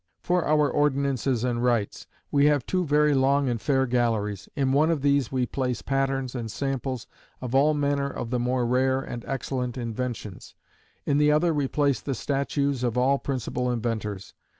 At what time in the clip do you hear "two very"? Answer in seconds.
2.65-3.13